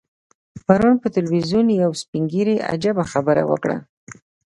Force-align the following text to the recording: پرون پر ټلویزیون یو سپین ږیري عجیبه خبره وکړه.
پرون 0.65 0.95
پر 1.01 1.09
ټلویزیون 1.15 1.67
یو 1.81 1.91
سپین 2.01 2.23
ږیري 2.31 2.55
عجیبه 2.71 3.03
خبره 3.11 3.43
وکړه. 3.51 3.77